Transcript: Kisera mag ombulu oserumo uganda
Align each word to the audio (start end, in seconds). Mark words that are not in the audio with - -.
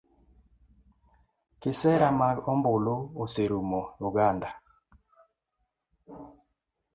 Kisera 1.61 2.07
mag 2.19 2.37
ombulu 2.53 2.95
oserumo 3.23 3.81
uganda 4.07 4.49